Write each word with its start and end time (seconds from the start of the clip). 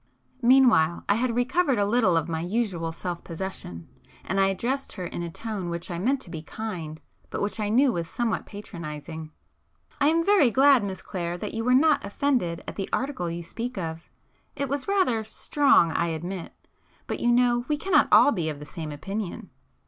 Meanwhile 0.41 1.03
I 1.07 1.13
had 1.13 1.35
recovered 1.35 1.77
a 1.77 1.85
little 1.85 2.17
of 2.17 2.27
my 2.27 2.41
usual 2.41 2.91
self 2.91 3.23
possession, 3.23 3.87
and 4.23 4.39
I 4.39 4.47
addressed 4.47 4.93
her 4.93 5.05
in 5.05 5.21
a 5.21 5.29
tone 5.29 5.69
which 5.69 5.91
I 5.91 5.99
meant 5.99 6.21
to 6.21 6.31
be 6.31 6.41
kind, 6.41 6.99
but 7.29 7.39
which 7.39 7.59
I 7.59 7.69
knew 7.69 7.91
was 7.93 8.09
somewhat 8.09 8.47
patronizing. 8.47 9.29
"I 9.99 10.07
am 10.07 10.25
very 10.25 10.49
glad, 10.49 10.83
Miss 10.83 11.03
Clare, 11.03 11.37
that 11.37 11.53
you 11.53 11.63
were 11.63 11.75
not 11.75 12.03
offended 12.03 12.63
at 12.67 12.77
the 12.77 12.89
article 12.91 13.29
you 13.29 13.43
speak 13.43 13.77
of. 13.77 14.09
It 14.55 14.69
was 14.69 14.87
rather 14.87 15.23
strong 15.23 15.91
I 15.91 16.07
admit,—but 16.07 17.19
you 17.19 17.31
know 17.31 17.65
we 17.67 17.77
cannot 17.77 18.07
all 18.11 18.31
be 18.31 18.49
of 18.49 18.57
the 18.59 18.65
same 18.65 18.91
opinion 18.91 19.51